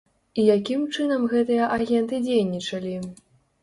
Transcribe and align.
І 0.43 0.45
якім 0.57 0.81
чынам 0.95 1.29
гэтыя 1.35 1.71
агенты 1.79 2.25
дзейнічалі? 2.27 2.99